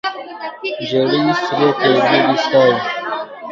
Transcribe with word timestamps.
ژړې 0.87 1.21
سرې 1.45 1.69
پیالې 1.77 2.19
دې 2.27 2.35
ستا 2.43 2.59
وي 2.67 2.75